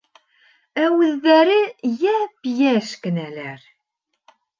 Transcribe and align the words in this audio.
Ә 0.85 0.85
үҙҙәре 0.93 1.57
йәп-йәш 1.89 2.95
кенәләр. 3.05 3.61